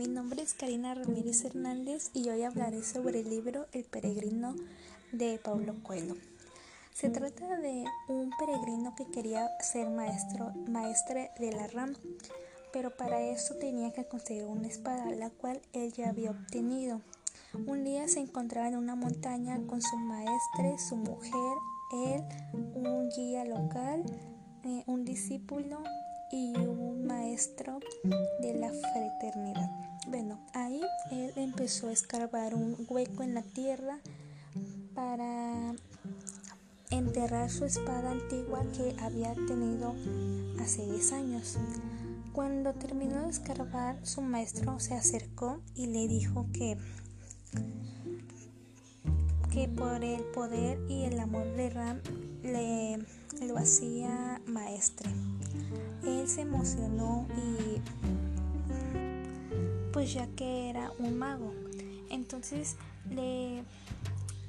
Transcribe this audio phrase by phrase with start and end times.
[0.00, 4.56] mi nombre es Karina Ramírez Hernández y hoy hablaré sobre el libro El peregrino
[5.12, 6.16] de Paulo Coelho.
[6.94, 11.94] Se trata de un peregrino que quería ser maestro, maestre de la RAM,
[12.72, 17.02] pero para eso tenía que conseguir una espada, la cual él ya había obtenido.
[17.66, 21.58] Un día se encontraba en una montaña con su maestre, su mujer,
[21.92, 24.02] él, un guía local,
[24.64, 25.82] eh, un discípulo
[26.32, 27.80] y un maestro
[28.40, 29.89] de la fraternidad.
[30.08, 33.98] Bueno, ahí él empezó a escarbar un hueco en la tierra
[34.94, 35.74] para
[36.90, 39.94] enterrar su espada antigua que había tenido
[40.60, 41.58] hace 10 años.
[42.32, 46.76] Cuando terminó de escarbar, su maestro se acercó y le dijo que
[49.50, 52.00] que por el poder y el amor de Ram
[52.42, 52.98] le
[53.46, 55.10] lo hacía maestre.
[56.04, 57.80] Él se emocionó y
[59.92, 61.52] pues ya que era un mago.
[62.10, 62.76] Entonces
[63.10, 63.64] le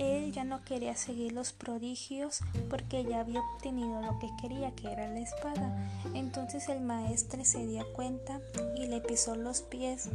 [0.00, 4.90] él ya no quería seguir los prodigios porque ya había obtenido lo que quería, que
[4.90, 5.90] era la espada.
[6.14, 8.40] Entonces el maestre se dio cuenta
[8.76, 10.08] y le pisó los pies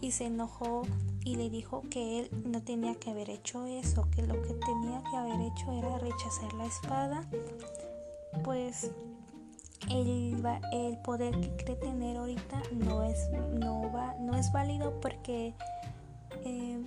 [0.00, 0.82] y se enojó
[1.24, 5.02] y le dijo que él no tenía que haber hecho eso, que lo que tenía
[5.10, 7.28] que haber hecho era rechazar la espada,
[8.44, 8.90] pues
[9.90, 15.54] el, el poder que cree tener ahorita no es, no va, no es válido porque
[16.44, 16.82] eh,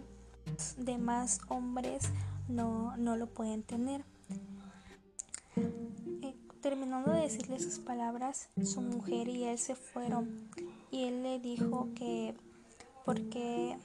[0.78, 2.12] demás hombres
[2.47, 4.03] no, no lo pueden tener.
[5.56, 10.50] Eh, terminando de decirle sus palabras, su mujer y él se fueron
[10.92, 12.36] y él le dijo que
[13.06, 13.78] porque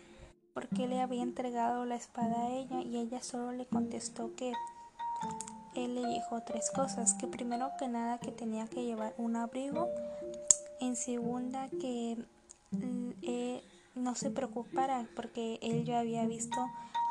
[0.53, 4.55] porque le había entregado la espada a ella y ella solo le contestó que
[5.85, 9.89] él le dijo tres cosas, que primero que nada que tenía que llevar un abrigo,
[10.81, 12.17] en segunda que
[12.71, 13.63] mm, eh,
[13.95, 16.57] no se preocupara porque él ya había visto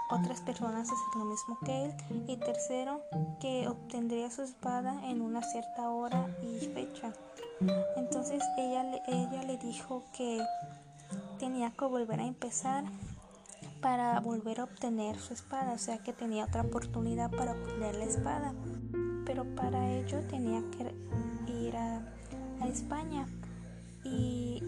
[0.09, 1.93] otras personas hacer lo mismo que él
[2.27, 3.01] y tercero
[3.39, 7.11] que obtendría su espada en una cierta hora y fecha.
[7.95, 10.43] Entonces ella, ella le dijo que
[11.39, 12.83] tenía que volver a empezar
[13.85, 18.05] para volver a obtener su espada, o sea que tenía otra oportunidad para obtener la
[18.05, 18.55] espada,
[19.27, 20.91] pero para ello tenía que
[21.53, 22.01] ir a,
[22.67, 23.27] España
[24.03, 24.63] y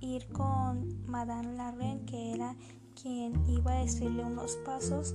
[0.00, 2.56] ir con Madame Larraine, que era
[2.98, 5.14] quien iba a decirle unos pasos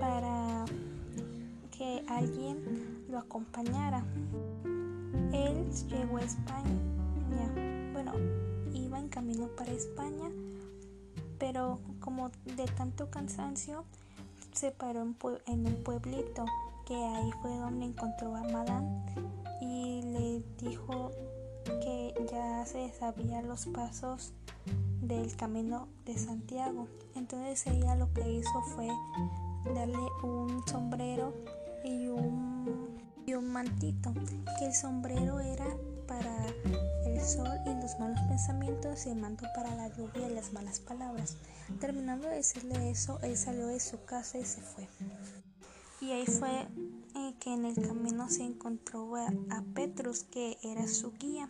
[0.00, 0.64] para
[1.70, 4.02] que alguien lo acompañara.
[5.32, 6.80] Él llegó a España,
[7.92, 8.14] bueno,
[8.74, 10.28] iba en camino para España
[11.40, 13.84] pero como de tanto cansancio
[14.52, 15.02] se paró
[15.46, 16.44] en, un pueblito
[16.86, 18.86] que ahí fue donde encontró a Madame
[19.60, 21.10] y le dijo
[21.64, 24.32] que ya se sabía los pasos
[25.00, 26.86] del camino de Santiago.
[27.14, 28.88] Entonces ella lo que hizo fue
[29.74, 31.32] darle un sombrero
[31.84, 34.12] y un, y un mantito,
[34.58, 35.66] que el sombrero era
[36.06, 36.46] para
[37.30, 41.36] sol y los malos pensamientos y el manto para la lluvia y las malas palabras.
[41.78, 44.88] Terminando de decirle eso, él salió de su casa y se fue.
[46.00, 46.66] Y ahí fue
[47.14, 51.48] eh, que en el camino se encontró a, Petrus, que era su guía,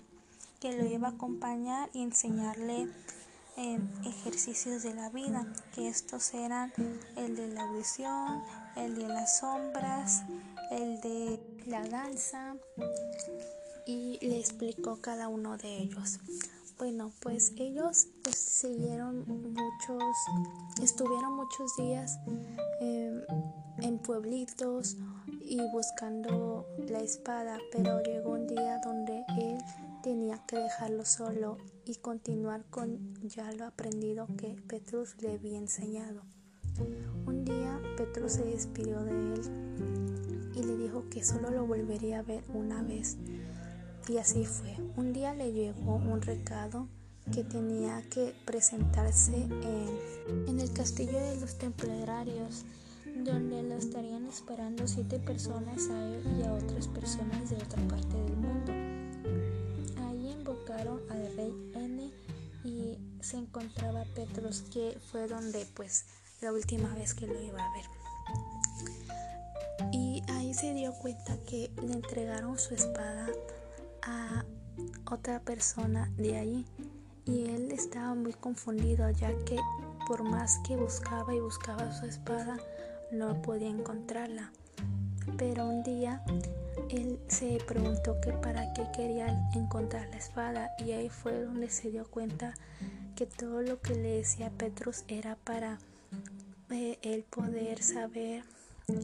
[0.60, 2.88] que lo iba a acompañar y enseñarle
[3.56, 6.72] eh, ejercicios de la vida, que estos eran
[7.16, 8.42] el de la audición,
[8.76, 10.24] el de las sombras,
[10.70, 12.56] el de la danza,
[13.90, 16.20] y le explicó cada uno de ellos.
[16.78, 20.02] Bueno, pues ellos pues, siguieron muchos,
[20.80, 22.18] estuvieron muchos días
[22.80, 23.20] em,
[23.78, 24.96] en pueblitos
[25.42, 29.58] y buscando la espada, pero llegó un día donde él
[30.04, 36.22] tenía que dejarlo solo y continuar con ya lo aprendido que Petrus le había enseñado.
[37.26, 42.22] Un día Petrus se despidió de él y le dijo que solo lo volvería a
[42.22, 43.18] ver una vez
[44.10, 44.76] y así fue.
[44.96, 46.88] Un día le llegó un recado
[47.32, 52.64] que tenía que presentarse en, en el castillo de los templarios,
[53.24, 58.16] donde lo estarían esperando siete personas a él y a otras personas de otra parte
[58.16, 58.72] del mundo.
[60.08, 62.10] Ahí invocaron al rey N
[62.64, 66.06] y se encontraba Petros, que fue donde pues
[66.40, 67.84] la última vez que lo iba a ver.
[69.92, 73.28] Y ahí se dio cuenta que le entregaron su espada
[75.10, 76.66] otra persona de allí
[77.26, 79.58] y él estaba muy confundido ya que
[80.06, 82.58] por más que buscaba y buscaba su espada
[83.12, 84.52] no podía encontrarla.
[85.36, 86.22] Pero un día
[86.90, 91.90] él se preguntó que para qué quería encontrar la espada y ahí fue donde se
[91.90, 92.54] dio cuenta
[93.14, 95.78] que todo lo que le decía Petrus era para
[96.70, 98.44] eh, él poder saber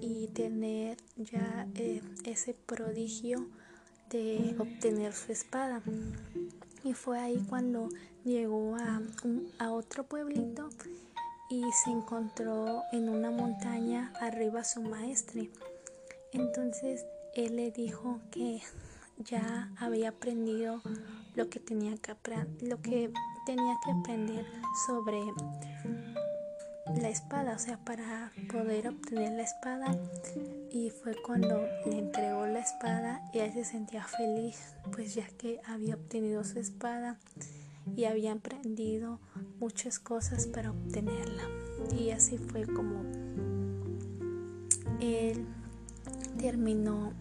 [0.01, 3.47] y tener ya eh, ese prodigio
[4.11, 5.83] de obtener su espada.
[6.85, 7.89] Y fue ahí cuando
[8.25, 10.69] llegó a, otro pueblito
[11.51, 15.51] y se encontró en una montaña arriba su maestre.
[16.33, 17.05] Entonces
[17.35, 18.61] él le dijo que
[19.19, 20.83] ya había aprendido
[21.35, 22.15] lo que tenía que
[22.63, 23.13] lo que
[23.47, 24.47] tenía que aprender
[24.87, 25.21] sobre
[27.01, 29.97] la espada, o sea, para poder obtener la espada.
[30.71, 35.61] Y fue cuando le entregó la espada y él se sentía feliz, pues ya que
[35.67, 37.19] había obtenido su espada
[37.95, 39.21] y había aprendido
[39.61, 41.45] muchas cosas para obtenerla.
[41.97, 43.03] Y así fue como
[45.01, 45.47] él
[46.39, 47.13] terminó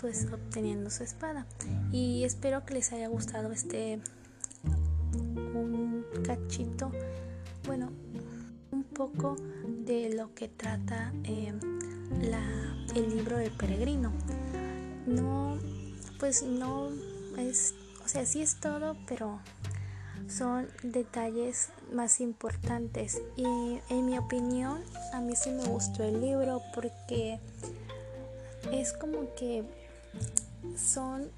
[0.00, 1.46] pues obteniendo su espada.
[1.92, 4.00] Y espero que les haya gustado este
[6.24, 6.90] cachito,
[7.66, 7.90] bueno,
[8.94, 9.36] poco
[9.66, 11.58] de lo que trata em,
[12.22, 12.42] la,
[12.94, 14.12] el libro del peregrino.
[15.06, 15.58] No,
[16.18, 16.88] pues no
[17.36, 17.74] es,
[18.04, 19.40] o sea, sí es todo, pero
[20.28, 23.44] son detalles más importantes y
[23.90, 24.82] en mi opinión
[25.12, 27.38] a mí sí me gustó el libro porque
[28.72, 29.64] es como que
[30.76, 31.30] son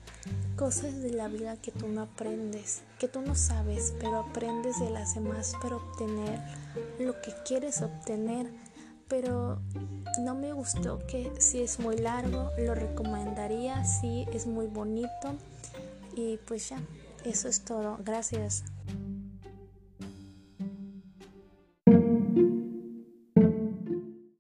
[0.57, 4.91] cosas de la vida que tú no aprendes, que tú no sabes, pero aprendes de
[4.91, 6.41] las demás para obtener
[6.99, 8.51] lo que quieres obtener.
[9.09, 9.61] Pero
[10.21, 15.35] no me gustó que si es muy largo, lo recomendaría, si es muy bonito.
[16.17, 16.81] Y pues ya,
[17.25, 17.99] eso es todo.
[18.05, 18.65] Gracias.